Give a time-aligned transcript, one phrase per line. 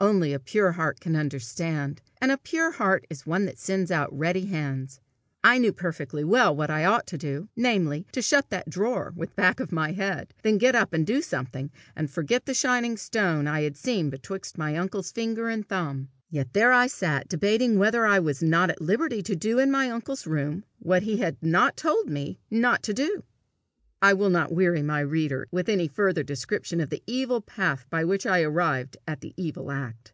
[0.00, 4.12] Only a pure heart can understand, and a pure heart is one that sends out
[4.12, 4.98] ready hands.
[5.44, 9.28] I knew perfectly well what I ought to do namely, to shut that drawer with
[9.30, 12.96] the back of my head, then get up and do something, and forget the shining
[12.96, 17.78] stone I had seen betwixt my uncle's finger and thumb; yet there I sat debating
[17.78, 21.36] whether I was not at liberty to do in my uncle's room what he had
[21.40, 23.22] not told me not to do.
[24.02, 28.04] I will not weary my reader with any further description of the evil path by
[28.04, 30.12] which I arrived at the evil act.